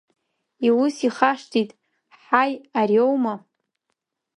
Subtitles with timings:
[0.67, 1.69] Иус ихашҭит,
[2.21, 3.35] ҳаи, ариоума!